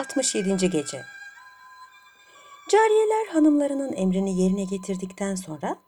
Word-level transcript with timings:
67. 0.00 0.70
Gece 0.70 1.04
Cariyeler 2.70 3.26
hanımlarının 3.32 3.92
emrini 3.92 4.42
yerine 4.42 4.64
getirdikten 4.64 5.34
sonra 5.34 5.78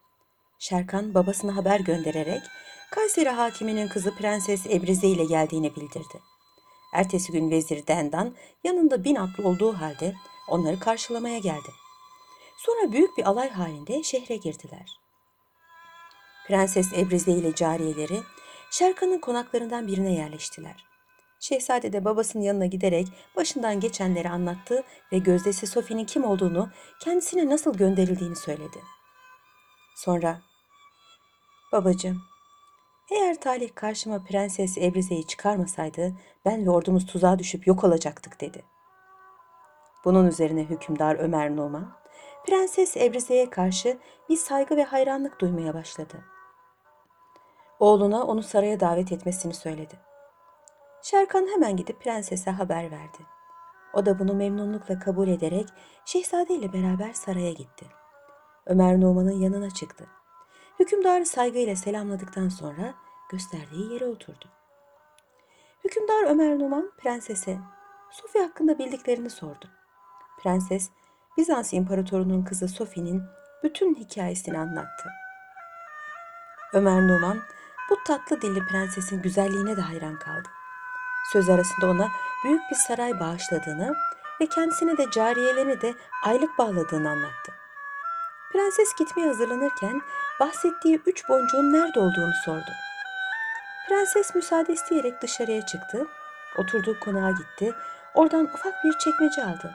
Şerkan 0.58 1.14
babasına 1.14 1.56
haber 1.56 1.80
göndererek 1.80 2.42
Kayseri 2.90 3.28
hakiminin 3.28 3.88
kızı 3.88 4.14
Prenses 4.14 4.66
Ebrize 4.66 5.06
ile 5.06 5.24
geldiğini 5.24 5.76
bildirdi. 5.76 6.20
Ertesi 6.94 7.32
gün 7.32 7.50
vezir 7.50 7.86
Dendan 7.86 8.34
yanında 8.64 9.04
bin 9.04 9.16
atlı 9.16 9.48
olduğu 9.48 9.72
halde 9.72 10.14
onları 10.48 10.78
karşılamaya 10.78 11.38
geldi. 11.38 11.70
Sonra 12.58 12.92
büyük 12.92 13.18
bir 13.18 13.28
alay 13.28 13.50
halinde 13.50 14.02
şehre 14.02 14.36
girdiler. 14.36 15.00
Prenses 16.46 16.92
Ebrize 16.92 17.32
ile 17.32 17.54
cariyeleri 17.54 18.20
Şerkan'ın 18.70 19.18
konaklarından 19.18 19.86
birine 19.86 20.14
yerleştiler. 20.14 20.91
Şehzade 21.42 21.92
de 21.92 22.04
babasının 22.04 22.42
yanına 22.42 22.66
giderek 22.66 23.08
başından 23.36 23.80
geçenleri 23.80 24.28
anlattı 24.28 24.84
ve 25.12 25.18
gözdesi 25.18 25.66
Sophie'nin 25.66 26.04
kim 26.04 26.24
olduğunu, 26.24 26.70
kendisine 27.00 27.50
nasıl 27.50 27.74
gönderildiğini 27.74 28.36
söyledi. 28.36 28.78
Sonra, 29.96 30.40
babacığım, 31.72 32.22
eğer 33.10 33.40
talih 33.40 33.74
karşıma 33.74 34.24
Prenses 34.24 34.78
Ebrize'yi 34.78 35.26
çıkarmasaydı 35.26 36.12
ben 36.44 36.66
ve 36.66 36.70
ordumuz 36.70 37.06
tuzağa 37.06 37.38
düşüp 37.38 37.66
yok 37.66 37.84
olacaktık 37.84 38.40
dedi. 38.40 38.64
Bunun 40.04 40.26
üzerine 40.26 40.64
hükümdar 40.64 41.16
Ömer 41.16 41.56
Numan, 41.56 41.92
Prenses 42.46 42.96
Ebrize'ye 42.96 43.50
karşı 43.50 43.98
bir 44.28 44.36
saygı 44.36 44.76
ve 44.76 44.84
hayranlık 44.84 45.40
duymaya 45.40 45.74
başladı. 45.74 46.24
Oğluna 47.80 48.24
onu 48.24 48.42
saraya 48.42 48.80
davet 48.80 49.12
etmesini 49.12 49.54
söyledi. 49.54 50.11
Şerkan 51.02 51.46
hemen 51.54 51.76
gidip 51.76 52.00
prensese 52.00 52.50
haber 52.50 52.90
verdi. 52.90 53.18
O 53.92 54.06
da 54.06 54.18
bunu 54.18 54.34
memnunlukla 54.34 54.98
kabul 54.98 55.28
ederek 55.28 55.68
şehzade 56.04 56.54
ile 56.54 56.72
beraber 56.72 57.12
saraya 57.12 57.52
gitti. 57.52 57.86
Ömer 58.66 59.00
Numan'ın 59.00 59.40
yanına 59.40 59.70
çıktı. 59.70 60.06
Hükümdarı 60.80 61.26
saygıyla 61.26 61.76
selamladıktan 61.76 62.48
sonra 62.48 62.94
gösterdiği 63.30 63.92
yere 63.92 64.06
oturdu. 64.06 64.48
Hükümdar 65.84 66.24
Ömer 66.24 66.58
Numan 66.58 66.92
prensese 66.98 67.58
Sofya 68.10 68.42
hakkında 68.42 68.78
bildiklerini 68.78 69.30
sordu. 69.30 69.70
Prenses 70.42 70.90
Bizans 71.36 71.72
imparatorunun 71.72 72.44
kızı 72.44 72.68
Sophie'nin 72.68 73.22
bütün 73.62 73.94
hikayesini 73.94 74.58
anlattı. 74.58 75.08
Ömer 76.72 77.08
Numan 77.08 77.40
bu 77.90 77.96
tatlı 78.06 78.40
dilli 78.40 78.66
prensesin 78.66 79.22
güzelliğine 79.22 79.76
de 79.76 79.80
hayran 79.80 80.18
kaldı. 80.18 80.48
Söz 81.32 81.48
arasında 81.48 81.86
ona 81.86 82.08
büyük 82.44 82.62
bir 82.70 82.76
saray 82.76 83.20
bağışladığını 83.20 83.94
ve 84.40 84.46
kendisine 84.46 84.96
de 84.96 85.10
cariyelerini 85.10 85.80
de 85.80 85.94
aylık 86.24 86.58
bağladığını 86.58 87.10
anlattı. 87.10 87.52
Prenses 88.52 88.94
gitmeye 88.98 89.26
hazırlanırken 89.26 90.00
bahsettiği 90.40 91.00
üç 91.06 91.28
boncuğun 91.28 91.72
nerede 91.72 92.00
olduğunu 92.00 92.32
sordu. 92.44 92.70
Prenses 93.88 94.34
müsaade 94.34 94.72
isteyerek 94.72 95.22
dışarıya 95.22 95.66
çıktı, 95.66 96.06
oturduğu 96.58 97.00
konağa 97.00 97.30
gitti, 97.30 97.74
oradan 98.14 98.44
ufak 98.44 98.84
bir 98.84 98.98
çekmece 98.98 99.44
aldı. 99.44 99.74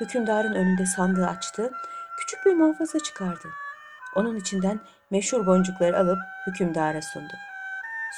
Hükümdarın 0.00 0.54
önünde 0.54 0.86
sandığı 0.86 1.26
açtı, 1.26 1.70
küçük 2.18 2.46
bir 2.46 2.54
muhafaza 2.54 2.98
çıkardı. 2.98 3.48
Onun 4.14 4.36
içinden 4.36 4.80
meşhur 5.10 5.46
boncukları 5.46 5.98
alıp 5.98 6.18
hükümdara 6.46 7.02
sundu. 7.02 7.32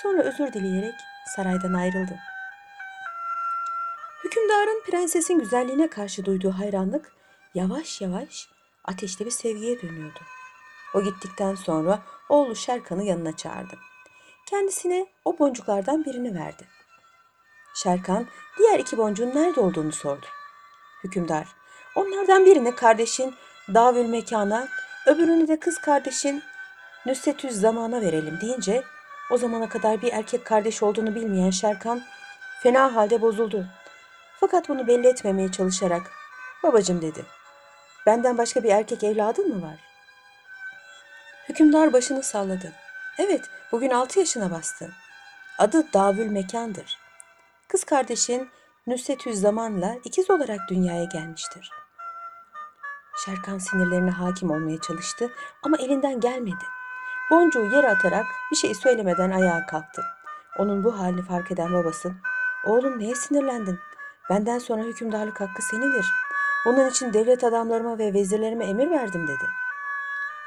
Sonra 0.02 0.22
özür 0.22 0.52
dileyerek 0.52 0.94
saraydan 1.36 1.72
ayrıldı. 1.72 2.14
Hükümdarın 4.30 4.82
prensesin 4.86 5.38
güzelliğine 5.38 5.90
karşı 5.90 6.24
duyduğu 6.24 6.50
hayranlık 6.50 7.12
yavaş 7.54 8.00
yavaş 8.00 8.48
ateşli 8.84 9.26
bir 9.26 9.30
sevgiye 9.30 9.82
dönüyordu. 9.82 10.18
O 10.94 11.02
gittikten 11.02 11.54
sonra 11.54 12.02
oğlu 12.28 12.56
Şerkan'ı 12.56 13.04
yanına 13.04 13.36
çağırdı. 13.36 13.78
Kendisine 14.50 15.06
o 15.24 15.38
boncuklardan 15.38 16.04
birini 16.04 16.34
verdi. 16.34 16.68
Şerkan 17.74 18.26
diğer 18.58 18.78
iki 18.78 18.98
boncuğun 18.98 19.34
nerede 19.34 19.60
olduğunu 19.60 19.92
sordu. 19.92 20.26
Hükümdar, 21.04 21.48
onlardan 21.94 22.46
birini 22.46 22.74
kardeşin 22.74 23.34
Davül 23.74 24.06
Mekan'a, 24.06 24.68
öbürünü 25.06 25.48
de 25.48 25.60
kız 25.60 25.78
kardeşin 25.78 26.42
Nüsretüz 27.06 27.60
Zaman'a 27.60 28.00
verelim 28.00 28.38
deyince 28.40 28.82
o 29.30 29.36
zamana 29.36 29.68
kadar 29.68 30.02
bir 30.02 30.12
erkek 30.12 30.44
kardeş 30.44 30.82
olduğunu 30.82 31.14
bilmeyen 31.14 31.50
Şerkan 31.50 32.02
fena 32.62 32.94
halde 32.94 33.22
bozuldu. 33.22 33.66
Fakat 34.40 34.68
bunu 34.68 34.86
belli 34.86 35.06
etmemeye 35.06 35.52
çalışarak 35.52 36.10
babacım 36.62 37.02
dedi. 37.02 37.24
Benden 38.06 38.38
başka 38.38 38.62
bir 38.62 38.70
erkek 38.70 39.04
evladın 39.04 39.56
mı 39.56 39.62
var? 39.62 39.78
Hükümdar 41.48 41.92
başını 41.92 42.22
salladı. 42.22 42.72
Evet, 43.18 43.40
bugün 43.72 43.90
altı 43.90 44.18
yaşına 44.18 44.50
bastı. 44.50 44.90
Adı 45.58 45.92
Davül 45.92 46.26
Mekan'dır. 46.26 46.98
Kız 47.68 47.84
kardeşin 47.84 48.50
Nüsretüz 48.86 49.40
Zaman'la 49.40 49.96
ikiz 50.04 50.30
olarak 50.30 50.60
dünyaya 50.68 51.04
gelmiştir. 51.04 51.70
Şerkan 53.24 53.58
sinirlerine 53.58 54.10
hakim 54.10 54.50
olmaya 54.50 54.80
çalıştı 54.80 55.30
ama 55.62 55.76
elinden 55.76 56.20
gelmedi. 56.20 56.64
Boncuğu 57.30 57.64
yere 57.64 57.88
atarak 57.88 58.26
bir 58.50 58.56
şey 58.56 58.74
söylemeden 58.74 59.30
ayağa 59.30 59.66
kalktı. 59.66 60.02
Onun 60.58 60.84
bu 60.84 60.98
halini 60.98 61.22
fark 61.22 61.50
eden 61.50 61.72
babası, 61.72 62.12
''Oğlum 62.64 62.98
neye 62.98 63.14
sinirlendin? 63.14 63.78
Benden 64.30 64.58
sonra 64.58 64.82
hükümdarlık 64.82 65.40
hakkı 65.40 65.62
senindir. 65.62 66.06
Bunun 66.66 66.90
için 66.90 67.12
devlet 67.12 67.44
adamlarıma 67.44 67.98
ve 67.98 68.14
vezirlerime 68.14 68.64
emir 68.66 68.90
verdim.'' 68.90 69.28
dedi. 69.28 69.44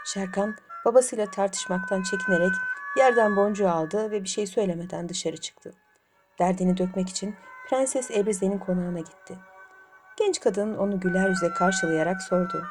Şerkan 0.05 0.55
babasıyla 0.85 1.31
tartışmaktan 1.31 2.03
çekinerek 2.03 2.53
yerden 2.97 3.35
boncuğu 3.35 3.69
aldı 3.69 4.11
ve 4.11 4.23
bir 4.23 4.29
şey 4.29 4.47
söylemeden 4.47 5.09
dışarı 5.09 5.37
çıktı. 5.37 5.73
Derdini 6.39 6.77
dökmek 6.77 7.09
için 7.09 7.35
Prenses 7.69 8.11
Ebrize'nin 8.11 8.59
konağına 8.59 8.99
gitti. 8.99 9.37
Genç 10.17 10.39
kadın 10.39 10.77
onu 10.77 10.99
güler 10.99 11.29
yüze 11.29 11.49
karşılayarak 11.49 12.21
sordu. 12.21 12.65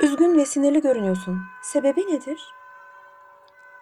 Üzgün 0.00 0.38
ve 0.38 0.46
sinirli 0.46 0.80
görünüyorsun. 0.80 1.42
Sebebi 1.62 2.00
nedir? 2.00 2.40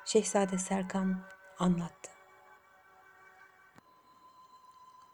Şehzade 0.05 0.59
Serkan 0.59 1.17
anlattı. 1.59 2.18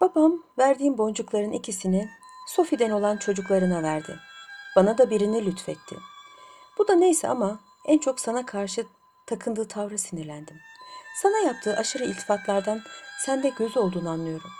Babam 0.04 0.42
verdiğim 0.58 0.98
boncukların 0.98 1.52
ikisini 1.52 2.10
Sofi'den 2.46 2.90
olan 2.90 3.16
çocuklarına 3.16 3.82
verdi. 3.82 4.18
Bana 4.76 4.98
da 4.98 5.10
birini 5.10 5.46
lütfetti. 5.46 5.96
Bu 6.78 6.88
da 6.88 6.94
neyse 6.94 7.28
ama 7.28 7.60
en 7.86 7.98
çok 7.98 8.20
sana 8.20 8.46
karşı 8.46 8.86
takındığı 9.26 9.68
tavra 9.68 9.98
sinirlendim. 9.98 10.56
Sana 11.22 11.38
yaptığı 11.38 11.76
aşırı 11.76 12.04
iltifatlardan 12.04 12.80
sende 13.24 13.48
göz 13.48 13.76
olduğunu 13.76 14.10
anlıyorum. 14.10 14.50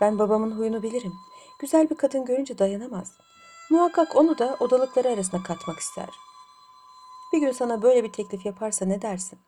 Ben 0.00 0.18
babamın 0.18 0.58
huyunu 0.58 0.82
bilirim. 0.82 1.12
Güzel 1.58 1.90
bir 1.90 1.96
kadın 1.96 2.24
görünce 2.24 2.58
dayanamaz. 2.58 3.12
Muhakkak 3.70 4.16
onu 4.16 4.38
da 4.38 4.56
odalıkları 4.60 5.08
arasına 5.08 5.42
katmak 5.42 5.78
ister. 5.78 6.08
Bir 7.32 7.38
gün 7.38 7.52
sana 7.52 7.82
böyle 7.82 8.04
bir 8.04 8.12
teklif 8.12 8.46
yaparsa 8.46 8.84
ne 8.84 9.02
dersin? 9.02 9.38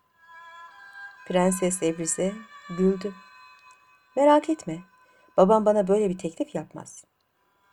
Prenses 1.28 1.82
Ebrize 1.82 2.34
güldü. 2.78 3.12
Merak 4.16 4.50
etme. 4.50 4.93
Babam 5.36 5.66
bana 5.66 5.88
böyle 5.88 6.10
bir 6.10 6.18
teklif 6.18 6.54
yapmaz. 6.54 7.04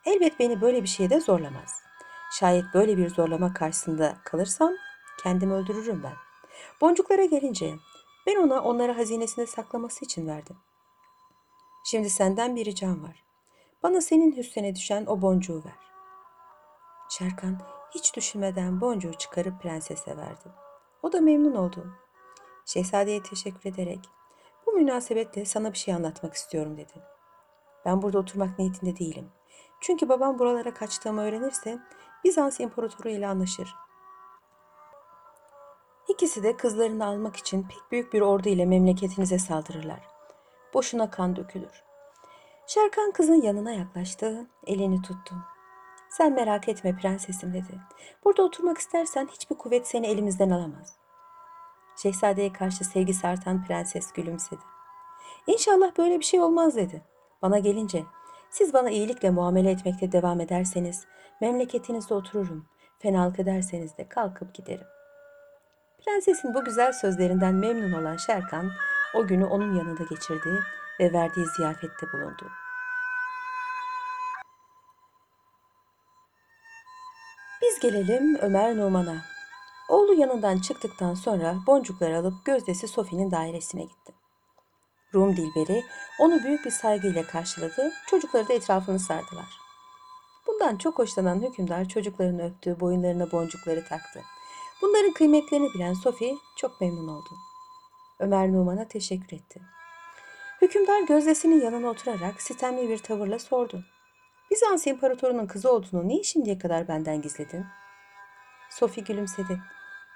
Elbet 0.05 0.39
beni 0.39 0.61
böyle 0.61 0.83
bir 0.83 0.87
şeyde 0.87 1.19
zorlamaz. 1.19 1.81
Şayet 2.39 2.65
böyle 2.73 2.97
bir 2.97 3.09
zorlama 3.09 3.53
karşısında 3.53 4.17
kalırsam 4.25 4.71
kendimi 5.23 5.53
öldürürüm 5.53 6.03
ben. 6.03 6.13
Boncuklara 6.81 7.25
gelince 7.25 7.75
ben 8.27 8.35
ona 8.35 8.61
onları 8.61 8.91
hazinesinde 8.91 9.45
saklaması 9.45 10.05
için 10.05 10.27
verdim. 10.27 10.57
Şimdi 11.85 12.09
senden 12.09 12.55
bir 12.55 12.65
ricam 12.65 13.03
var. 13.03 13.23
Bana 13.83 14.01
senin 14.01 14.37
hüssene 14.37 14.75
düşen 14.75 15.05
o 15.05 15.21
boncuğu 15.21 15.63
ver. 15.65 15.91
Şerkan 17.09 17.57
hiç 17.95 18.15
düşünmeden 18.15 18.81
boncuğu 18.81 19.13
çıkarıp 19.13 19.61
prensese 19.61 20.17
verdi. 20.17 20.49
O 21.03 21.11
da 21.11 21.21
memnun 21.21 21.55
oldu. 21.55 21.93
Şehzadeye 22.65 23.23
teşekkür 23.23 23.69
ederek 23.69 23.99
bu 24.65 24.71
münasebetle 24.71 25.45
sana 25.45 25.73
bir 25.73 25.77
şey 25.77 25.93
anlatmak 25.93 26.33
istiyorum 26.33 26.77
dedi. 26.77 26.93
Ben 27.85 28.01
burada 28.01 28.19
oturmak 28.19 28.59
niyetinde 28.59 28.97
değilim. 28.99 29.29
Çünkü 29.81 30.09
babam 30.09 30.39
buralara 30.39 30.73
kaçtığımı 30.73 31.21
öğrenirse 31.21 31.79
Bizans 32.23 32.59
imparatoru 32.59 33.09
ile 33.09 33.27
anlaşır. 33.27 33.75
İkisi 36.09 36.43
de 36.43 36.57
kızlarını 36.57 37.05
almak 37.05 37.35
için 37.35 37.63
pek 37.63 37.91
büyük 37.91 38.13
bir 38.13 38.21
ordu 38.21 38.49
ile 38.49 38.65
memleketinize 38.65 39.39
saldırırlar. 39.39 39.99
Boşuna 40.73 41.09
kan 41.09 41.35
dökülür. 41.35 41.83
Şerkan 42.67 43.11
kızın 43.11 43.41
yanına 43.41 43.71
yaklaştı, 43.71 44.47
elini 44.67 45.01
tuttu. 45.01 45.35
Sen 46.09 46.33
merak 46.33 46.69
etme 46.69 46.95
prensesim 46.95 47.53
dedi. 47.53 47.79
Burada 48.25 48.43
oturmak 48.43 48.77
istersen 48.77 49.27
hiçbir 49.27 49.55
kuvvet 49.55 49.87
seni 49.87 50.07
elimizden 50.07 50.49
alamaz. 50.49 50.95
Şehzadeye 52.01 52.53
karşı 52.53 52.85
sevgisi 52.85 53.27
artan 53.27 53.65
prenses 53.65 54.11
gülümsedi. 54.11 54.61
İnşallah 55.47 55.97
böyle 55.97 56.19
bir 56.19 56.25
şey 56.25 56.41
olmaz 56.41 56.75
dedi. 56.75 57.01
Bana 57.41 57.59
gelince 57.59 58.05
Siz 58.51 58.73
bana 58.73 58.89
iyilikle 58.89 59.29
muamele 59.29 59.71
etmekte 59.71 60.11
devam 60.11 60.41
ederseniz 60.41 61.05
memleketinizde 61.41 62.13
otururum. 62.13 62.65
Fenalık 62.99 63.39
ederseniz 63.39 63.97
de 63.97 64.09
kalkıp 64.09 64.53
giderim. 64.53 64.87
Prensesin 66.05 66.53
bu 66.53 66.63
güzel 66.63 66.93
sözlerinden 66.93 67.55
memnun 67.55 68.01
olan 68.01 68.17
Şerkan 68.17 68.71
o 69.15 69.27
günü 69.27 69.45
onun 69.45 69.75
yanında 69.75 70.03
geçirdi 70.03 70.59
ve 70.99 71.13
verdiği 71.13 71.45
ziyafette 71.57 72.07
bulundu. 72.13 72.49
Biz 77.61 77.79
gelelim 77.79 78.37
Ömer 78.41 78.77
Numan'a. 78.77 79.15
Oğlu 79.89 80.13
yanından 80.13 80.57
çıktıktan 80.57 81.13
sonra 81.13 81.55
boncukları 81.67 82.17
alıp 82.17 82.45
gözdesi 82.45 82.87
Sofi'nin 82.87 83.31
dairesine 83.31 83.81
gitti. 83.81 84.20
Rum 85.13 85.37
Dilberi 85.37 85.85
onu 86.19 86.43
büyük 86.43 86.65
bir 86.65 86.71
saygıyla 86.71 87.27
karşıladı, 87.27 87.91
çocukları 88.07 88.47
da 88.47 88.53
etrafını 88.53 88.99
sardılar. 88.99 89.59
Bundan 90.47 90.77
çok 90.77 90.99
hoşlanan 90.99 91.41
hükümdar 91.41 91.87
çocuklarını 91.87 92.45
öptü, 92.45 92.79
boyunlarına 92.79 93.31
boncukları 93.31 93.85
taktı. 93.85 94.21
Bunların 94.81 95.13
kıymetlerini 95.13 95.73
bilen 95.73 95.93
Sofi 95.93 96.37
çok 96.57 96.81
memnun 96.81 97.07
oldu. 97.07 97.29
Ömer 98.19 98.51
Numan'a 98.51 98.87
teşekkür 98.87 99.37
etti. 99.37 99.61
Hükümdar 100.61 101.01
gözdesinin 101.01 101.61
yanına 101.61 101.89
oturarak 101.89 102.41
sitemli 102.41 102.89
bir 102.89 102.97
tavırla 102.97 103.39
sordu. 103.39 103.83
Bizans 104.51 104.87
imparatorunun 104.87 105.47
kızı 105.47 105.71
olduğunu 105.71 106.07
niye 106.07 106.23
şimdiye 106.23 106.57
kadar 106.57 106.87
benden 106.87 107.21
gizledin? 107.21 107.65
Sofi 108.69 109.03
gülümsedi. 109.03 109.59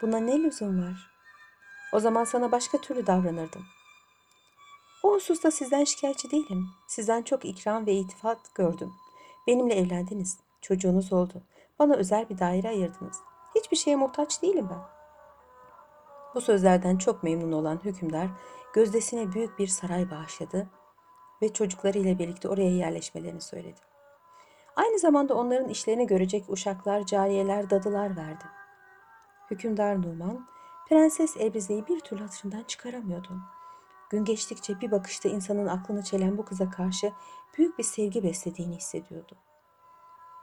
Buna 0.01 0.18
ne 0.18 0.44
lüzum 0.44 0.83
var? 0.83 1.12
O 1.94 2.00
zaman 2.00 2.24
sana 2.24 2.51
başka 2.51 2.77
türlü 2.77 3.07
davranırdım. 3.07 3.65
O 5.06 5.13
hususta 5.13 5.52
sizden 5.52 5.84
şikayetçi 5.84 6.31
değilim. 6.31 6.69
Sizden 6.88 7.22
çok 7.22 7.46
ikram 7.46 7.86
ve 7.86 7.94
itifat 7.94 8.56
gördüm. 8.56 8.94
Benimle 9.48 9.74
evlendiniz. 9.75 10.40
Çocuğunuz 10.62 11.13
oldu. 11.13 11.44
Bana 11.80 11.96
özel 11.96 12.30
bir 12.30 12.38
daire 12.38 12.69
ayırdınız. 12.69 13.18
Hiçbir 13.56 13.78
şeye 13.78 13.96
muhtaç 13.96 14.42
değilim 14.42 14.68
ben. 14.69 14.80
Bu 16.36 16.42
sözlerden 16.42 16.98
çok 16.98 17.24
memnun 17.24 17.52
olan 17.52 17.80
hükümdar 17.86 18.28
gözdesine 18.74 19.34
büyük 19.34 19.60
bir 19.60 19.68
saray 19.68 20.12
bağışladı 20.12 20.68
ve 21.42 21.54
çocuklarıyla 21.54 22.19
birlikte 22.19 22.50
oraya 22.50 22.72
yerleşmelerini 22.72 23.42
söyledi. 23.42 23.80
Aynı 24.75 25.00
zamanda 25.00 25.36
onların 25.36 25.69
işlerini 25.69 26.07
görecek 26.07 26.46
uşaklar, 26.48 27.06
cariyeler, 27.06 27.69
dadılar 27.69 28.18
verdi. 28.18 28.46
Hükümdar 29.52 30.02
Numan, 30.02 30.48
Prenses 30.90 31.38
Ebrize'yi 31.38 31.88
bir 31.88 32.00
türlü 32.00 32.22
hatırından 32.22 32.63
çıkaramıyordu. 32.63 33.42
Gün 34.10 34.25
geçtikçe 34.25 34.81
bir 34.81 34.92
bakışta 34.92 35.30
insanın 35.30 35.68
aklını 35.68 36.04
çelen 36.04 36.38
bu 36.38 36.46
kıza 36.46 36.69
karşı 36.69 37.12
büyük 37.57 37.80
bir 37.80 37.84
sevgi 37.84 38.24
beslediğini 38.24 38.75
hissediyordu. 38.75 39.36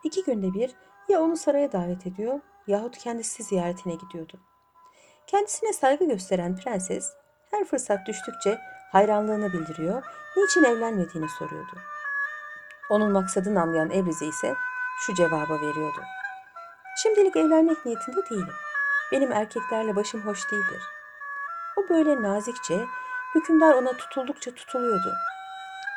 İki 0.05 0.25
günde 0.25 0.55
bir 0.55 0.75
ya 1.09 1.21
onu 1.21 1.37
saraya 1.37 1.73
davet 1.73 2.07
ediyor 2.07 2.41
yahut 2.67 2.99
kendisi 2.99 3.43
ziyaretine 3.43 3.95
gidiyordu. 3.95 4.41
Kendisine 5.27 5.73
saygı 5.73 6.05
gösteren 6.05 6.57
prenses 6.57 7.13
her 7.51 7.65
fırsat 7.65 8.07
düştükçe 8.07 8.59
hayranlığını 8.93 9.53
bildiriyor, 9.53 10.03
niçin 10.37 10.65
evlenmediğini 10.65 11.29
soruyordu. 11.29 11.79
Onun 12.91 13.13
maksadını 13.13 13.61
anlayan 13.61 13.91
Ebrize 13.91 14.27
ise 14.27 14.55
şu 14.99 15.15
cevaba 15.15 15.61
veriyordu. 15.61 16.01
Şimdilik 17.03 17.37
evlenmek 17.37 17.87
niyetinde 17.87 18.31
değilim. 18.31 18.55
Benim 19.13 19.33
erkeklerle 19.33 19.97
başım 19.97 20.21
hoş 20.21 20.53
değildir. 20.53 20.83
O 21.77 21.89
böyle 21.89 22.23
nazikçe, 22.23 22.87
hükümdar 23.35 23.75
ona 23.75 23.97
tutuldukça 23.97 24.55
tutuluyordu. 24.55 25.15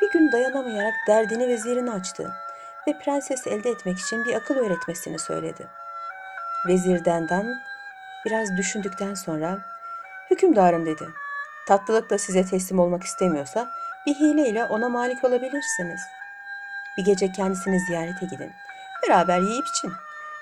Bir 0.01 0.11
gün 0.11 0.31
dayanamayarak 0.31 0.93
derdini 1.07 1.47
vezirini 1.47 1.91
açtı 1.91 2.31
ve 2.87 2.99
prensesi 2.99 3.49
elde 3.49 3.69
etmek 3.69 3.99
için 3.99 4.25
bir 4.25 4.35
akıl 4.35 4.55
öğretmesini 4.55 5.19
söyledi. 5.19 5.67
Vezir 6.67 7.05
Dendan 7.05 7.55
biraz 8.25 8.57
düşündükten 8.57 9.13
sonra 9.13 9.59
hükümdarım 10.31 10.85
dedi. 10.85 11.09
Tatlılık 11.67 12.21
size 12.21 12.45
teslim 12.45 12.79
olmak 12.79 13.03
istemiyorsa 13.03 13.69
bir 14.07 14.15
hileyle 14.15 14.65
ona 14.65 14.89
malik 14.89 15.23
olabilirsiniz. 15.23 16.01
Bir 16.97 17.05
gece 17.05 17.31
kendisini 17.31 17.79
ziyarete 17.79 18.25
gidin. 18.25 18.51
Beraber 19.03 19.39
yiyip 19.39 19.67
için. 19.67 19.91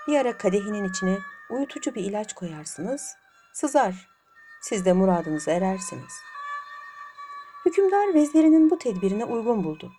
Bir 0.07 0.19
ara 0.19 0.37
kadehinin 0.37 0.89
içine 0.89 1.17
uyutucu 1.49 1.95
bir 1.95 2.03
ilaç 2.03 2.33
koyarsınız. 2.33 3.15
Sızar. 3.53 3.93
Siz 4.61 4.85
de 4.85 4.93
muradınıza 4.93 5.51
erersiniz. 5.51 6.13
Hükümdar 7.65 8.13
vezirinin 8.13 8.69
bu 8.69 8.77
tedbirine 8.77 9.25
uygun 9.25 9.63
buldu. 9.63 9.91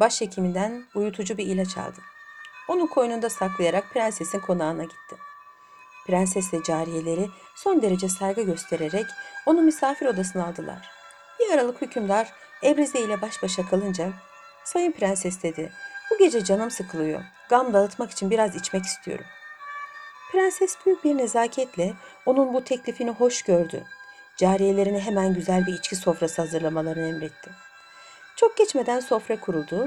Başhekiminden 0.00 0.84
uyutucu 0.94 1.38
bir 1.38 1.46
ilaç 1.46 1.78
aldı. 1.78 2.00
Onu 2.68 2.88
koynunda 2.88 3.30
saklayarak 3.30 3.90
prensesin 3.90 4.40
konağına 4.40 4.82
gitti. 4.82 5.16
Prenses 6.06 6.54
ve 6.54 6.62
cariyeleri 6.62 7.28
son 7.54 7.82
derece 7.82 8.08
saygı 8.08 8.42
göstererek 8.42 9.06
onu 9.46 9.62
misafir 9.62 10.06
odasına 10.06 10.46
aldılar. 10.46 10.90
Bir 11.40 11.54
aralık 11.54 11.82
hükümdar 11.82 12.32
Ebrize 12.64 13.00
ile 13.00 13.22
baş 13.22 13.42
başa 13.42 13.66
kalınca 13.66 14.12
Sayın 14.64 14.92
prenses 14.92 15.42
dedi. 15.42 15.72
Bu 16.10 16.18
gece 16.18 16.44
canım 16.44 16.70
sıkılıyor. 16.70 17.22
Gam 17.48 17.72
dağıtmak 17.72 18.10
için 18.10 18.30
biraz 18.30 18.56
içmek 18.56 18.84
istiyorum. 18.84 19.24
Prenses 20.32 20.76
büyük 20.86 21.04
bir 21.04 21.16
nezaketle 21.16 21.94
onun 22.26 22.54
bu 22.54 22.64
teklifini 22.64 23.10
hoş 23.10 23.42
gördü. 23.42 23.84
Cariyelerine 24.36 25.00
hemen 25.00 25.34
güzel 25.34 25.66
bir 25.66 25.72
içki 25.72 25.96
sofrası 25.96 26.42
hazırlamalarını 26.42 27.08
emretti. 27.08 27.50
Çok 28.36 28.56
geçmeden 28.56 29.00
sofra 29.00 29.40
kuruldu. 29.40 29.86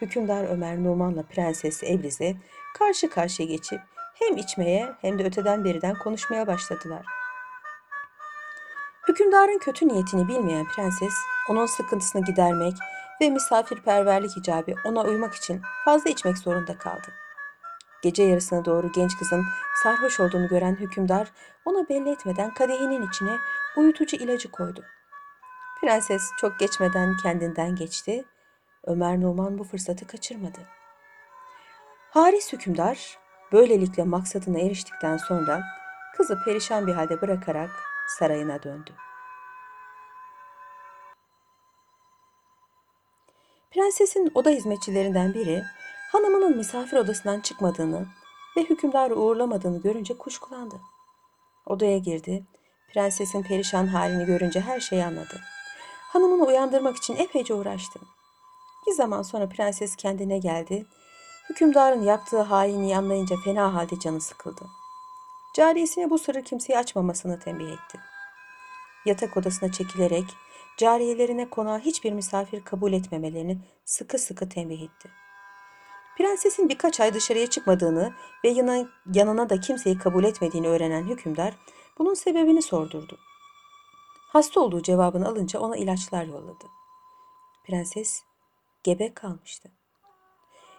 Hükümdar 0.00 0.44
Ömer 0.44 0.76
Numan'la 0.76 1.22
Prenses 1.22 1.82
Ebrize 1.82 2.36
karşı 2.78 3.10
karşıya 3.10 3.48
geçip 3.48 3.80
hem 4.14 4.36
içmeye 4.36 4.92
hem 5.00 5.18
de 5.18 5.24
öteden 5.24 5.64
beriden 5.64 5.98
konuşmaya 5.98 6.46
başladılar. 6.46 7.06
Hükümdarın 9.08 9.58
kötü 9.58 9.88
niyetini 9.88 10.28
bilmeyen 10.28 10.66
prenses 10.68 11.14
onun 11.48 11.66
sıkıntısını 11.66 12.24
gidermek 12.24 12.74
ve 13.20 13.30
misafirperverlik 13.30 14.36
icabı 14.36 14.74
ona 14.84 15.02
uymak 15.02 15.34
için 15.34 15.62
fazla 15.84 16.10
içmek 16.10 16.38
zorunda 16.38 16.78
kaldı. 16.78 17.12
Gece 18.02 18.22
yarısına 18.22 18.64
doğru 18.64 18.92
genç 18.92 19.16
kızın 19.18 19.44
sarhoş 19.82 20.20
olduğunu 20.20 20.48
gören 20.48 20.74
hükümdar 20.74 21.32
ona 21.64 21.88
belli 21.88 22.10
etmeden 22.10 22.54
kadehinin 22.54 23.08
içine 23.08 23.36
uyutucu 23.76 24.16
ilacı 24.16 24.50
koydu. 24.50 24.84
Prenses 25.80 26.22
çok 26.40 26.58
geçmeden 26.58 27.16
kendinden 27.22 27.76
geçti. 27.76 28.24
Ömer 28.84 29.20
Numan 29.20 29.58
bu 29.58 29.64
fırsatı 29.64 30.06
kaçırmadı. 30.06 30.60
Haris 32.10 32.52
hükümdar 32.52 33.18
böylelikle 33.52 34.04
maksadına 34.04 34.58
eriştikten 34.58 35.16
sonra 35.16 35.62
kızı 36.16 36.38
perişan 36.44 36.86
bir 36.86 36.92
halde 36.92 37.20
bırakarak 37.20 37.70
sarayına 38.18 38.62
döndü. 38.62 38.90
Prensesin 43.70 44.30
oda 44.34 44.50
hizmetçilerinden 44.50 45.34
biri 45.34 45.62
hanımının 46.12 46.56
misafir 46.56 46.96
odasından 46.96 47.40
çıkmadığını 47.40 48.06
ve 48.56 48.62
hükümdarı 48.62 49.16
uğurlamadığını 49.16 49.80
görünce 49.80 50.18
kuşkulandı. 50.18 50.80
Odaya 51.66 51.98
girdi. 51.98 52.46
Prensesin 52.92 53.42
perişan 53.42 53.86
halini 53.86 54.26
görünce 54.26 54.60
her 54.60 54.80
şeyi 54.80 55.04
anladı. 55.04 55.40
Hanımını 56.08 56.44
uyandırmak 56.44 56.96
için 56.96 57.16
epeyce 57.16 57.54
uğraştı. 57.54 58.00
Bir 58.86 58.92
zaman 58.92 59.22
sonra 59.22 59.48
prenses 59.48 59.96
kendine 59.96 60.38
geldi. 60.38 60.86
Hükümdarın 61.50 62.02
yaptığı 62.02 62.40
haini 62.40 62.96
anlayınca 62.96 63.36
fena 63.44 63.74
halde 63.74 63.98
canı 63.98 64.20
sıkıldı. 64.20 64.64
Cariyesine 65.54 66.10
bu 66.10 66.18
sırrı 66.18 66.42
kimseye 66.42 66.78
açmamasını 66.78 67.40
tembih 67.40 67.72
etti. 67.72 67.98
Yatak 69.06 69.36
odasına 69.36 69.72
çekilerek 69.72 70.24
cariyelerine 70.76 71.50
konağa 71.50 71.78
hiçbir 71.78 72.12
misafir 72.12 72.64
kabul 72.64 72.92
etmemelerini 72.92 73.58
sıkı 73.84 74.18
sıkı 74.18 74.48
tembih 74.48 74.82
etti. 74.82 75.21
Prensesin 76.22 76.68
birkaç 76.68 77.00
ay 77.00 77.14
dışarıya 77.14 77.46
çıkmadığını 77.46 78.12
ve 78.44 78.48
yanına, 78.48 78.88
yanına 79.14 79.50
da 79.50 79.60
kimseyi 79.60 79.98
kabul 79.98 80.24
etmediğini 80.24 80.68
öğrenen 80.68 81.02
hükümdar 81.02 81.54
bunun 81.98 82.14
sebebini 82.14 82.62
sordurdu. 82.62 83.18
Hasta 84.28 84.60
olduğu 84.60 84.82
cevabını 84.82 85.28
alınca 85.28 85.60
ona 85.60 85.76
ilaçlar 85.76 86.24
yolladı. 86.24 86.64
Prenses 87.64 88.22
gebe 88.84 89.14
kalmıştı. 89.14 89.70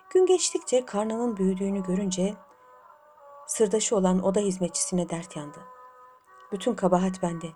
Gün 0.10 0.26
geçtikçe 0.26 0.86
karnının 0.86 1.38
büyüdüğünü 1.38 1.84
görünce 1.84 2.34
sırdaşı 3.48 3.96
olan 3.96 4.24
oda 4.24 4.40
hizmetçisine 4.40 5.10
dert 5.10 5.36
yandı. 5.36 5.60
Bütün 6.52 6.74
kabahat 6.74 7.22
bende. 7.22 7.48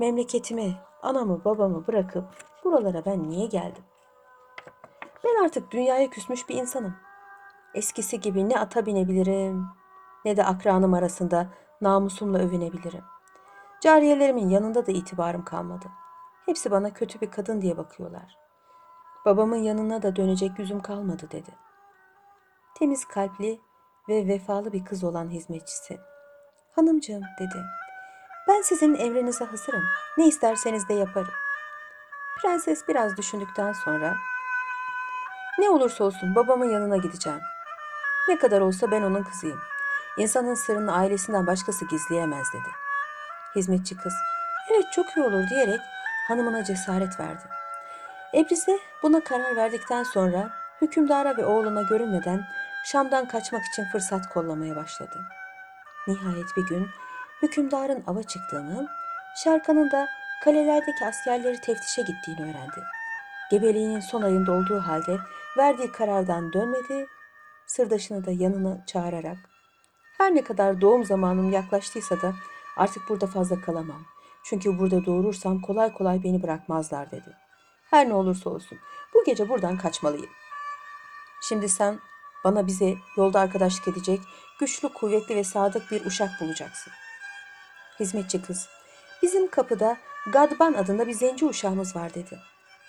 Memleketimi, 0.00 0.76
anamı, 1.02 1.44
babamı 1.44 1.86
bırakıp 1.86 2.24
buralara 2.64 3.04
ben 3.04 3.30
niye 3.30 3.46
geldim? 3.46 3.84
Ben 5.24 5.44
artık 5.44 5.70
dünyaya 5.70 6.10
küsmüş 6.10 6.48
bir 6.48 6.54
insanım. 6.54 7.07
Eskisi 7.74 8.20
gibi 8.20 8.48
ne 8.48 8.60
ata 8.60 8.86
binebilirim 8.86 9.66
ne 10.24 10.36
de 10.36 10.44
akranım 10.44 10.94
arasında 10.94 11.46
namusumla 11.80 12.38
övünebilirim. 12.38 13.04
Cariyelerimin 13.80 14.48
yanında 14.48 14.86
da 14.86 14.92
itibarım 14.92 15.44
kalmadı. 15.44 15.86
Hepsi 16.46 16.70
bana 16.70 16.92
kötü 16.92 17.20
bir 17.20 17.30
kadın 17.30 17.60
diye 17.60 17.76
bakıyorlar. 17.76 18.36
Babamın 19.24 19.56
yanına 19.56 20.02
da 20.02 20.16
dönecek 20.16 20.58
yüzüm 20.58 20.80
kalmadı 20.80 21.30
dedi. 21.30 21.50
Temiz 22.78 23.04
kalpli 23.04 23.60
ve 24.08 24.26
vefalı 24.26 24.72
bir 24.72 24.84
kız 24.84 25.04
olan 25.04 25.28
hizmetçisi. 25.28 25.98
Hanımcığım 26.76 27.22
dedi. 27.40 27.64
Ben 28.48 28.62
sizin 28.62 28.94
emrinize 28.94 29.44
hazırım. 29.44 29.82
Ne 30.18 30.28
isterseniz 30.28 30.88
de 30.88 30.94
yaparım. 30.94 31.34
Prenses 32.42 32.88
biraz 32.88 33.16
düşündükten 33.16 33.72
sonra 33.72 34.16
ne 35.58 35.70
olursa 35.70 36.04
olsun 36.04 36.34
babamın 36.34 36.70
yanına 36.70 36.96
gideceğim. 36.96 37.40
Ne 38.28 38.38
kadar 38.38 38.60
olsa 38.60 38.90
ben 38.90 39.02
onun 39.02 39.22
kızıyım. 39.22 39.60
İnsanın 40.16 40.54
sırrını 40.54 40.94
ailesinden 40.94 41.46
başkası 41.46 41.84
gizleyemez 41.84 42.46
dedi. 42.52 42.68
Hizmetçi 43.56 43.96
kız, 43.96 44.14
evet 44.70 44.84
çok 44.92 45.16
iyi 45.16 45.26
olur 45.26 45.48
diyerek 45.50 45.80
hanımına 46.28 46.64
cesaret 46.64 47.20
verdi. 47.20 47.42
Ebrize 48.34 48.78
buna 49.02 49.20
karar 49.24 49.56
verdikten 49.56 50.02
sonra 50.02 50.50
hükümdara 50.82 51.36
ve 51.36 51.44
oğluna 51.46 51.82
görünmeden 51.82 52.44
Şam'dan 52.84 53.28
kaçmak 53.28 53.64
için 53.64 53.84
fırsat 53.84 54.28
kollamaya 54.28 54.76
başladı. 54.76 55.24
Nihayet 56.06 56.56
bir 56.56 56.66
gün 56.66 56.88
hükümdarın 57.42 58.04
ava 58.06 58.22
çıktığını, 58.22 58.88
Şerkan'ın 59.44 59.90
da 59.90 60.08
kalelerdeki 60.44 61.06
askerleri 61.06 61.60
teftişe 61.60 62.02
gittiğini 62.02 62.50
öğrendi. 62.50 62.82
Gebeliğinin 63.50 64.00
son 64.00 64.22
ayında 64.22 64.52
olduğu 64.52 64.80
halde 64.80 65.18
verdiği 65.58 65.92
karardan 65.92 66.52
dönmedi, 66.52 67.06
sırdaşını 67.68 68.26
da 68.26 68.30
yanına 68.30 68.84
çağırarak 68.86 69.38
her 70.18 70.34
ne 70.34 70.44
kadar 70.44 70.80
doğum 70.80 71.04
zamanım 71.04 71.52
yaklaştıysa 71.52 72.22
da 72.22 72.34
artık 72.76 73.08
burada 73.08 73.26
fazla 73.26 73.60
kalamam. 73.60 74.06
Çünkü 74.44 74.78
burada 74.78 75.04
doğurursam 75.04 75.60
kolay 75.60 75.92
kolay 75.92 76.22
beni 76.22 76.42
bırakmazlar 76.42 77.10
dedi. 77.10 77.36
Her 77.90 78.08
ne 78.08 78.14
olursa 78.14 78.50
olsun 78.50 78.78
bu 79.14 79.24
gece 79.24 79.48
buradan 79.48 79.78
kaçmalıyım. 79.78 80.30
Şimdi 81.42 81.68
sen 81.68 81.98
bana 82.44 82.66
bize 82.66 82.94
yolda 83.16 83.40
arkadaşlık 83.40 83.88
edecek 83.88 84.20
güçlü, 84.60 84.88
kuvvetli 84.88 85.36
ve 85.36 85.44
sadık 85.44 85.90
bir 85.90 86.06
uşak 86.06 86.30
bulacaksın. 86.40 86.92
Hizmetçi 88.00 88.42
kız, 88.42 88.68
bizim 89.22 89.50
kapıda 89.50 89.96
Gadban 90.32 90.72
adında 90.72 91.06
bir 91.06 91.12
zenci 91.12 91.46
uşağımız 91.46 91.96
var 91.96 92.14
dedi. 92.14 92.38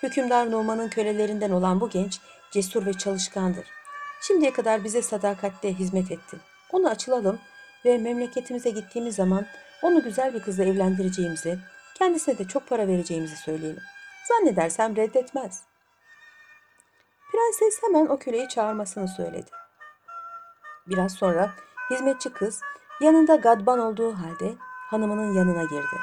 Hükümdar 0.04 0.52
Numan'ın 0.52 0.90
kölelerinden 0.90 1.52
olan 1.52 1.82
bu 1.82 1.90
genç 1.90 2.20
cesur 2.52 2.86
ve 2.86 2.94
çalışkandır. 2.94 3.79
Şimdiye 4.22 4.54
kadar 4.54 4.84
bize 4.84 5.02
sadakatle 5.02 5.74
hizmet 5.74 6.12
etti. 6.12 6.38
Onu 6.72 6.90
açılalım 6.90 7.40
ve 7.86 7.98
memleketimize 7.98 8.70
gittiğimiz 8.70 9.16
zaman 9.16 9.46
onu 9.82 10.04
güzel 10.04 10.34
bir 10.34 10.42
kızla 10.42 10.64
evlendireceğimizi, 10.64 11.60
kendisine 11.96 12.38
de 12.38 12.48
çok 12.48 12.68
para 12.68 12.88
vereceğimizi 12.88 13.38
söyleyelim. 13.38 13.82
Zannedersem 14.28 14.96
reddetmez. 14.96 15.64
Prenses 17.32 17.84
hemen 17.84 18.06
o 18.06 18.18
köleyi 18.18 18.50
çağırmasını 18.50 19.08
söyledi. 19.08 19.50
Biraz 20.88 21.14
sonra 21.14 21.52
hizmetçi 21.90 22.34
kız 22.34 22.62
yanında 23.02 23.36
gadban 23.36 23.80
olduğu 23.80 24.14
halde 24.14 24.54
hanımının 24.90 25.34
yanına 25.34 25.64
girdi. 25.64 25.96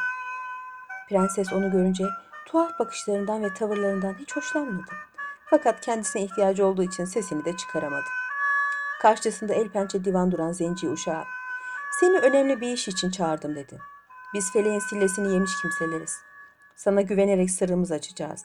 Prenses 1.09 1.53
onu 1.53 1.71
görünce 1.71 2.05
tuhaf 2.47 2.79
bakışlarından 2.79 3.43
ve 3.43 3.55
tavırlarından 3.55 4.15
hiç 4.15 4.37
hoşlanmadı. 4.37 4.93
Fakat 5.51 5.81
kendisine 5.81 6.23
ihtiyacı 6.23 6.67
olduğu 6.67 6.83
için 6.83 7.05
sesini 7.05 7.45
de 7.45 7.57
çıkaramadı. 7.57 8.07
Karşısında 9.03 9.55
el 9.55 9.69
pençe 9.69 10.05
divan 10.05 10.33
duran 10.33 10.53
zenci 10.53 10.89
uşağı. 10.89 11.25
Seni 12.01 12.19
önemli 12.19 12.61
bir 12.61 12.73
iş 12.73 12.89
için 12.89 13.11
çağırdım 13.11 13.57
dedi. 13.57 13.79
Biz 14.35 14.53
feleğin 14.53 14.79
sillesini 14.79 15.33
yemiş 15.33 15.63
kimseleriz. 15.63 16.19
Sana 16.77 17.01
güvenerek 17.01 17.51
sırrımızı 17.51 17.95
açacağız 17.95 18.45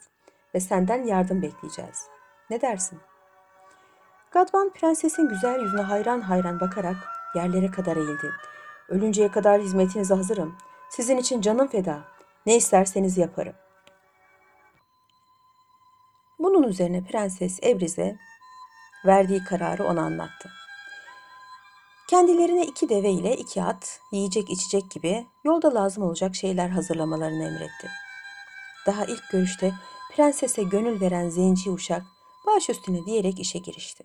ve 0.56 0.60
senden 0.60 1.04
yardım 1.04 1.42
bekleyeceğiz. 1.42 2.06
Ne 2.50 2.62
dersin? 2.62 3.00
Gadvan 4.32 4.74
prensesin 4.74 5.30
güzel 5.30 5.60
yüzüne 5.60 5.82
hayran 5.82 6.22
hayran 6.22 6.60
bakarak 6.60 6.96
yerlere 7.36 7.72
kadar 7.72 7.98
eğildi. 7.98 8.32
Ölünceye 8.90 9.32
kadar 9.32 9.62
hizmetinize 9.62 10.14
hazırım. 10.14 10.58
Sizin 10.90 11.18
için 11.18 11.42
canım 11.42 11.68
feda. 11.68 12.00
Ne 12.46 12.56
isterseniz 12.56 13.18
yaparım. 13.18 13.54
Bunun 16.44 16.64
üzerine 16.64 17.04
prenses 17.04 17.60
Ebrize 17.64 18.18
verdiği 19.06 19.44
kararı 19.44 19.84
ona 19.84 20.02
anlattı. 20.02 20.52
Kendilerine 22.10 22.66
iki 22.66 22.90
deve 22.90 23.10
ile 23.10 23.38
iki 23.38 23.64
at, 23.64 24.00
yiyecek 24.12 24.50
içecek 24.50 24.92
gibi 24.92 25.28
yolda 25.44 25.74
lazım 25.74 26.04
olacak 26.04 26.36
şeyler 26.36 26.70
hazırlamalarını 26.70 27.44
emretti. 27.44 27.90
Daha 28.86 29.06
ilk 29.06 29.30
görüşte 29.32 29.74
prensese 30.16 30.64
gönül 30.64 31.02
veren 31.02 31.30
zenci 31.30 31.72
uşak 31.72 32.04
baş 32.48 32.70
üstüne 32.70 33.06
diyerek 33.06 33.40
işe 33.40 33.60
girişti. 33.60 34.04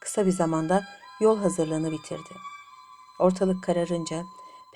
Kısa 0.00 0.26
bir 0.26 0.32
zamanda 0.32 0.84
yol 1.20 1.38
hazırlığını 1.38 1.90
bitirdi. 1.90 2.34
Ortalık 3.18 3.64
kararınca 3.64 4.24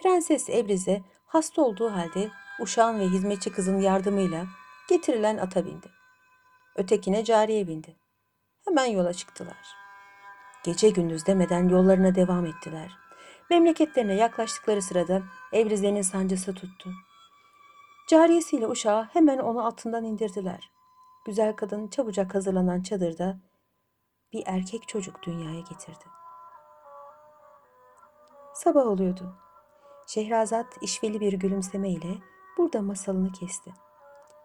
Prenses 0.02 0.50
Ebrize 0.50 1.02
hasta 1.26 1.62
olduğu 1.62 1.92
halde 1.92 2.30
uşağın 2.60 3.00
ve 3.00 3.04
hizmetçi 3.04 3.52
kızın 3.52 3.80
yardımıyla 3.80 4.46
getirilen 4.88 5.36
ata 5.36 5.66
bindi. 5.66 6.03
Ötekine 6.76 7.24
cariye 7.24 7.68
bindi. 7.68 7.96
Hemen 8.64 8.86
yola 8.86 9.12
çıktılar. 9.12 9.66
Gece 10.64 10.90
gündüz 10.90 11.26
demeden 11.26 11.68
yollarına 11.68 12.14
devam 12.14 12.46
ettiler. 12.46 12.98
Memleketlerine 13.50 14.14
yaklaştıkları 14.14 14.82
sırada 14.82 15.22
Ebrize'nin 15.52 16.02
sancısı 16.02 16.54
tuttu. 16.54 16.90
Cariyesiyle 18.08 18.66
uşağı 18.66 19.04
hemen 19.04 19.38
onu 19.38 19.66
altından 19.66 20.04
indirdiler. 20.04 20.70
Güzel 21.26 21.56
kadın 21.56 21.88
çabucak 21.88 22.34
hazırlanan 22.34 22.82
çadırda 22.82 23.38
bir 24.32 24.42
erkek 24.46 24.88
çocuk 24.88 25.22
dünyaya 25.22 25.60
getirdi. 25.60 26.04
Sabah 28.54 28.86
oluyordu. 28.86 29.36
Şehrazat 30.06 30.66
işveli 30.80 31.20
bir 31.20 31.32
gülümsemeyle 31.32 32.18
burada 32.58 32.82
masalını 32.82 33.32
kesti. 33.32 33.83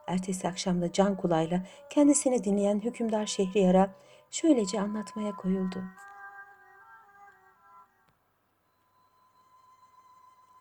Ertesi 0.09 0.47
akşamda 0.47 0.91
can 0.91 1.17
kulağıyla 1.17 1.63
kendisini 1.89 2.43
dinleyen 2.43 2.79
hükümdar 2.79 3.25
Şehriyar'a 3.25 3.95
şöylece 4.31 4.81
anlatmaya 4.81 5.35
koyuldu. 5.35 5.83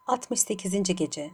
68. 0.06 0.96
Gece 0.96 1.30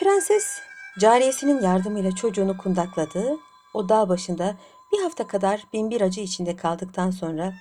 Prenses 0.00 0.60
cariyesinin 1.00 1.62
yardımıyla 1.62 2.14
çocuğunu 2.14 2.58
kundakladığı 2.58 3.36
o 3.74 3.88
dağ 3.88 4.08
başında 4.08 4.56
bir 4.92 5.02
hafta 5.02 5.26
kadar 5.26 5.64
binbir 5.72 6.00
acı 6.00 6.20
içinde 6.20 6.56
kaldıktan 6.56 7.10
sonra 7.10 7.54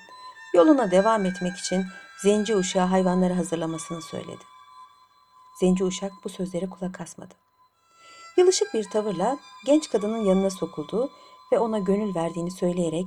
yoluna 0.53 0.91
devam 0.91 1.25
etmek 1.25 1.57
için 1.57 1.85
zenci 2.23 2.55
uşağı 2.55 2.85
hayvanları 2.85 3.33
hazırlamasını 3.33 4.01
söyledi. 4.01 4.43
Zenci 5.59 5.83
uşak 5.83 6.11
bu 6.23 6.29
sözlere 6.29 6.69
kulak 6.69 7.01
asmadı. 7.01 7.46
Yılışık 8.37 8.73
bir 8.73 8.83
tavırla 8.83 9.37
genç 9.65 9.89
kadının 9.89 10.25
yanına 10.25 10.49
sokuldu 10.49 11.11
ve 11.51 11.59
ona 11.59 11.79
gönül 11.79 12.15
verdiğini 12.15 12.51
söyleyerek 12.51 13.05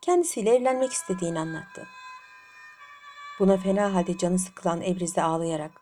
kendisiyle 0.00 0.54
evlenmek 0.54 0.92
istediğini 0.92 1.40
anlattı. 1.40 1.86
Buna 3.38 3.56
fena 3.56 3.94
halde 3.94 4.18
canı 4.18 4.38
sıkılan 4.38 4.82
Ebrize 4.82 5.22
ağlayarak 5.22 5.72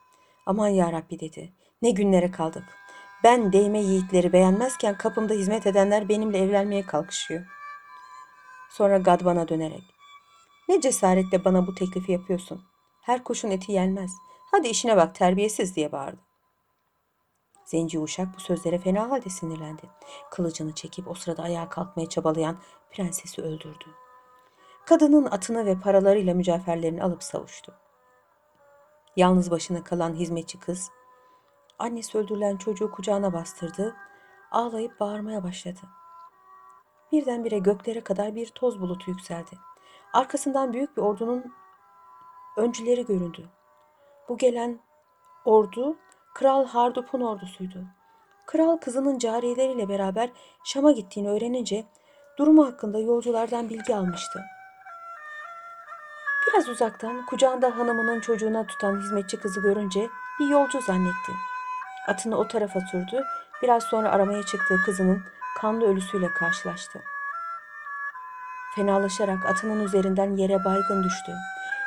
aman 0.47 0.69
ya 0.69 0.93
Rabbi 0.93 1.21
dedi 1.21 1.53
ne 1.83 1.91
günlere 1.91 2.31
kaldık. 2.31 2.65
Ben 3.25 3.53
değme 3.53 3.79
yiğitleri 3.79 4.33
beğenmezken 4.33 4.99
kapımda 4.99 5.35
hizmet 5.35 5.67
edenler 5.67 6.09
benimle 6.09 6.39
evlenmeye 6.39 6.87
kalkışıyor. 6.87 7.47
Sonra 8.71 8.99
Gadban'a 8.99 9.49
dönerek 9.49 9.85
ne 10.69 10.81
cesaretle 10.81 11.45
bana 11.45 11.67
bu 11.67 11.75
teklifi 11.75 12.13
yapıyorsun. 12.13 12.63
Her 13.03 13.25
kuşun 13.25 13.51
eti 13.51 13.73
yenmez. 13.73 14.11
Hadi 14.51 14.69
işine 14.69 14.97
bak 14.97 15.15
terbiyesiz 15.15 15.77
diye 15.77 15.93
bağırdı. 15.93 16.26
Zenci 17.67 17.99
uşak 17.99 18.29
bu 18.37 18.41
sözlere 18.41 18.79
fena 18.79 19.11
halde 19.11 19.29
sinirlendi. 19.29 19.83
Kılıcını 20.31 20.73
çekip 20.73 21.09
o 21.09 21.15
sırada 21.15 21.43
ayağa 21.43 21.69
kalkmaya 21.69 22.09
çabalayan 22.09 22.59
prensesi 22.91 23.43
öldürdü. 23.43 23.85
Kadının 24.85 25.25
atını 25.25 25.67
ve 25.67 25.81
paralarıyla 25.81 26.35
mücevherlerini 26.35 27.03
alıp 27.03 27.23
savuştu. 27.23 27.75
Yalnız 29.17 29.51
başına 29.51 29.85
kalan 29.85 30.15
hizmetçi 30.15 30.59
kız, 30.61 30.91
annesi 31.79 32.19
öldürülen 32.19 32.57
çocuğu 32.57 32.91
kucağına 32.91 33.33
bastırdı, 33.33 33.97
ağlayıp 34.51 35.01
bağırmaya 35.01 35.45
başladı. 35.45 35.81
Birdenbire 37.13 37.59
göklere 37.59 38.01
kadar 38.01 38.35
bir 38.35 38.47
toz 38.47 38.81
bulutu 38.81 39.11
yükseldi. 39.11 39.59
Arkasından 40.13 40.73
büyük 40.73 40.97
bir 40.97 41.03
ordunun 41.03 41.55
öncüleri 42.57 43.07
göründü. 43.07 43.49
Bu 44.29 44.39
gelen 44.39 44.81
ordu 45.45 45.97
Kral 46.39 46.67
Hardup'un 46.67 47.21
ordusuydu. 47.21 47.85
Kral 48.47 48.77
kızının 48.77 49.19
cariyeleriyle 49.19 49.89
beraber 49.89 50.31
Şam'a 50.65 50.93
gittiğini 50.93 51.31
öğrenince 51.31 51.85
durumu 52.39 52.67
hakkında 52.67 52.99
yolculardan 52.99 53.69
bilgi 53.69 53.97
almıştı. 53.97 54.43
Biraz 56.47 56.69
uzaktan 56.69 57.27
kucağında 57.27 57.79
hanımının 57.79 58.21
çocuğuna 58.21 58.67
tutan 58.67 59.01
hizmetçi 59.01 59.41
kızı 59.41 59.61
görünce 59.61 60.09
bir 60.41 60.49
yolcu 60.49 60.81
zannetti. 60.81 61.33
Atını 62.09 62.37
o 62.37 62.49
tarafa 62.49 62.81
sürdü. 62.81 63.25
Biraz 63.63 63.83
sonra 63.83 64.11
aramaya 64.11 64.43
çıktığı 64.43 64.83
kızının 64.85 65.23
kanlı 65.59 65.87
ölüsüyle 65.87 66.29
karşılaştı. 66.29 67.03
Fenalaşarak 68.75 69.47
atının 69.47 69.85
üzerinden 69.85 70.37
yere 70.37 70.65
baygın 70.65 71.05
düştü. 71.05 71.33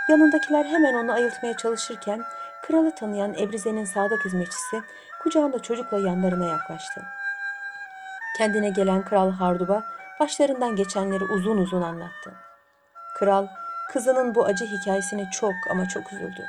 Yanındakiler 0.09 0.65
hemen 0.65 0.93
onu 0.93 1.11
ayıltmaya 1.11 1.57
çalışırken 1.57 2.25
kralı 2.69 2.95
tanıyan 2.95 3.33
Ebrize'nin 3.33 3.85
sadık 3.85 4.25
hizmetçisi 4.25 4.81
kucağında 5.23 5.61
çocukla 5.61 5.97
yanlarına 5.97 6.45
yaklaştı. 6.45 7.01
Kendine 8.37 8.69
gelen 8.69 9.05
Kral 9.05 9.31
Hardub'a 9.31 9.83
başlarından 10.19 10.75
geçenleri 10.75 11.23
uzun 11.23 11.57
uzun 11.57 11.81
anlattı. 11.81 12.33
Kral 13.19 13.47
kızının 13.91 14.35
bu 14.35 14.45
acı 14.45 14.65
hikayesine 14.65 15.29
çok 15.31 15.53
ama 15.71 15.87
çok 15.87 16.13
üzüldü. 16.13 16.45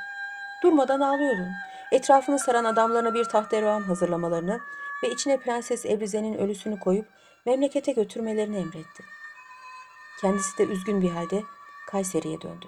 Durmadan 0.63 1.01
ağlıyordu. 1.01 1.47
Etrafını 1.93 2.39
saran 2.39 2.65
adamlarına 2.65 3.15
bir 3.15 3.25
tahterevan 3.25 3.83
hazırlamalarını 3.83 4.61
ve 5.03 5.11
içine 5.11 5.37
Prenses 5.37 5.87
Ebrize'nin 5.87 6.39
ölüsünü 6.39 6.79
koyup 6.79 7.07
memlekete 7.47 7.93
götürmelerini 7.93 8.57
emretti. 8.57 9.05
Kendisi 10.21 10.59
de 10.59 10.65
üzgün 10.65 11.03
bir 11.03 11.11
halde 11.11 11.43
Kayseri'ye 11.87 12.41
döndü. 12.41 12.67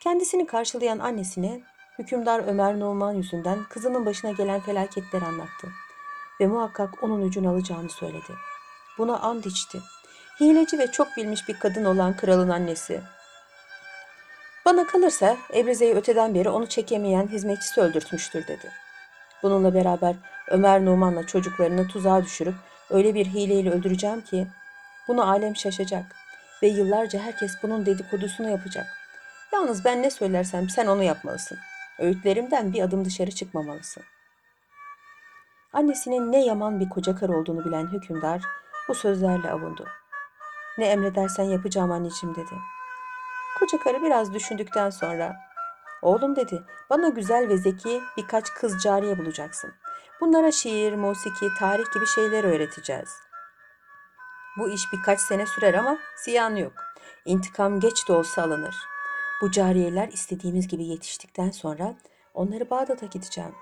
Kendisini 0.00 0.46
karşılayan 0.46 0.98
annesine 0.98 1.71
hükümdar 1.98 2.48
Ömer 2.48 2.80
Numan 2.80 3.12
yüzünden 3.12 3.58
kızının 3.70 4.06
başına 4.06 4.30
gelen 4.30 4.60
felaketleri 4.60 5.24
anlattı 5.24 5.68
ve 6.40 6.46
muhakkak 6.46 7.02
onun 7.02 7.22
ucunu 7.22 7.50
alacağını 7.50 7.90
söyledi. 7.90 8.34
Buna 8.98 9.20
and 9.20 9.44
içti. 9.44 9.80
Hileci 10.40 10.78
ve 10.78 10.86
çok 10.86 11.16
bilmiş 11.16 11.48
bir 11.48 11.58
kadın 11.58 11.84
olan 11.84 12.16
kralın 12.16 12.48
annesi. 12.48 13.00
Bana 14.64 14.86
kalırsa 14.86 15.36
Ebrize'yi 15.54 15.94
öteden 15.94 16.34
beri 16.34 16.48
onu 16.48 16.66
çekemeyen 16.66 17.28
hizmetçisi 17.28 17.80
öldürtmüştür 17.80 18.46
dedi. 18.46 18.72
Bununla 19.42 19.74
beraber 19.74 20.16
Ömer 20.48 20.84
Numan'la 20.84 21.26
çocuklarını 21.26 21.88
tuzağa 21.88 22.24
düşürüp 22.24 22.54
öyle 22.90 23.14
bir 23.14 23.26
hileyle 23.26 23.70
öldüreceğim 23.70 24.20
ki 24.20 24.46
bunu 25.08 25.30
alem 25.30 25.56
şaşacak 25.56 26.04
ve 26.62 26.66
yıllarca 26.66 27.20
herkes 27.20 27.52
bunun 27.62 27.86
dedikodusunu 27.86 28.50
yapacak. 28.50 28.86
Yalnız 29.52 29.84
ben 29.84 30.02
ne 30.02 30.10
söylersem 30.10 30.70
sen 30.70 30.86
onu 30.86 31.02
yapmalısın. 31.02 31.58
Öğütlerimden 32.02 32.72
bir 32.72 32.82
adım 32.82 33.04
dışarı 33.04 33.30
çıkmamalısın. 33.30 34.02
Annesinin 35.72 36.32
ne 36.32 36.44
yaman 36.44 36.80
bir 36.80 36.88
koca 36.88 37.16
karı 37.16 37.32
olduğunu 37.32 37.64
bilen 37.64 37.86
hükümdar 37.86 38.42
bu 38.88 38.94
sözlerle 38.94 39.50
avundu. 39.50 39.86
Ne 40.78 40.86
emredersen 40.86 41.44
yapacağım 41.44 41.92
anneciğim 41.92 42.34
dedi. 42.34 42.54
Koca 43.58 43.78
karı 43.78 44.02
biraz 44.02 44.34
düşündükten 44.34 44.90
sonra 44.90 45.36
Oğlum 46.02 46.36
dedi, 46.36 46.62
bana 46.90 47.08
güzel 47.08 47.48
ve 47.48 47.56
zeki 47.56 48.02
birkaç 48.16 48.54
kız 48.54 48.82
cariye 48.82 49.18
bulacaksın. 49.18 49.74
Bunlara 50.20 50.52
şiir, 50.52 50.92
musiki, 50.92 51.48
tarih 51.58 51.92
gibi 51.94 52.06
şeyler 52.06 52.44
öğreteceğiz. 52.44 53.10
Bu 54.58 54.70
iş 54.70 54.82
birkaç 54.92 55.20
sene 55.20 55.46
sürer 55.46 55.74
ama 55.74 55.98
ziyanı 56.24 56.60
yok. 56.60 56.72
İntikam 57.24 57.80
geç 57.80 58.08
de 58.08 58.12
olsa 58.12 58.42
alınır. 58.42 58.91
Bu 59.42 59.50
cariyeler 59.50 60.08
istediğimiz 60.08 60.68
gibi 60.68 60.84
yetiştikten 60.84 61.50
sonra 61.50 61.94
onları 62.34 62.70
Bağdat'a 62.70 63.06
gideceğim. 63.06 63.54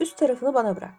Üst 0.00 0.18
tarafını 0.18 0.54
bana 0.54 0.76
bırak. 0.76 0.94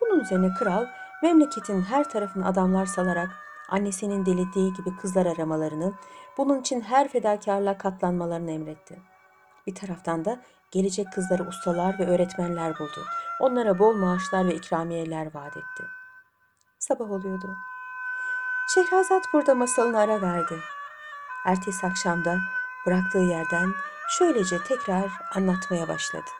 Bunun 0.00 0.20
üzerine 0.20 0.54
kral 0.58 0.86
memleketin 1.22 1.82
her 1.82 2.10
tarafını 2.10 2.46
adamlar 2.46 2.86
salarak 2.86 3.30
annesinin 3.68 4.26
dilediği 4.26 4.72
gibi 4.72 4.96
kızlar 4.96 5.26
aramalarını, 5.26 5.92
bunun 6.38 6.60
için 6.60 6.80
her 6.80 7.08
fedakarlığa 7.08 7.78
katlanmalarını 7.78 8.50
emretti. 8.50 9.00
Bir 9.66 9.74
taraftan 9.74 10.24
da 10.24 10.40
gelecek 10.70 11.06
kızları 11.12 11.48
ustalar 11.48 11.98
ve 11.98 12.06
öğretmenler 12.06 12.78
buldu. 12.78 13.04
Onlara 13.40 13.78
bol 13.78 13.94
maaşlar 13.94 14.46
ve 14.46 14.54
ikramiyeler 14.54 15.34
vaat 15.34 15.56
etti. 15.56 15.84
Sabah 16.78 17.10
oluyordu. 17.10 17.56
Şehrazat 18.74 19.22
burada 19.32 19.54
masalını 19.54 19.98
ara 19.98 20.22
verdi. 20.22 20.54
Ertesi 21.44 21.86
akşamda 21.86 22.40
bıraktığı 22.86 23.18
yerden 23.18 23.74
şöylece 24.18 24.58
tekrar 24.58 25.10
anlatmaya 25.34 25.88
başladı. 25.88 26.30